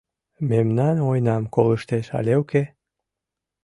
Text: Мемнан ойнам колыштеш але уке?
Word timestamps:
Мемнан 0.49 0.95
ойнам 1.09 1.43
колыштеш 1.55 2.05
але 2.17 2.33
уке? 2.41 2.63